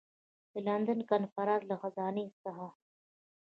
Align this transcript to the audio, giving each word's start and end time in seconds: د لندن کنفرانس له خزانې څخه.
د 0.51 0.53
لندن 0.67 0.99
کنفرانس 1.11 1.63
له 1.69 1.75
خزانې 1.81 2.25
څخه. 2.43 2.67